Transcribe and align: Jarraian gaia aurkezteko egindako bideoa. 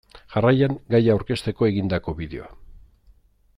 Jarraian 0.35 0.77
gaia 0.95 1.11
aurkezteko 1.17 1.69
egindako 1.73 2.17
bideoa. 2.23 2.51